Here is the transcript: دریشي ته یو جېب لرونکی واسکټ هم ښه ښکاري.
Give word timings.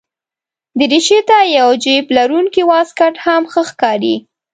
دریشي 0.79 1.19
ته 1.29 1.37
یو 1.57 1.69
جېب 1.83 2.05
لرونکی 2.17 2.63
واسکټ 2.71 3.15
هم 3.25 3.43
ښه 3.51 3.61
ښکاري. 3.69 4.15